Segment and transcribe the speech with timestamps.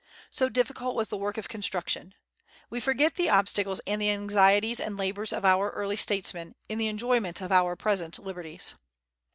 [0.31, 2.15] So difficult was the work of construction.
[2.71, 6.87] We forget the obstacles and the anxieties and labors of our early statesmen, in the
[6.87, 8.73] enjoyment of our present liberties.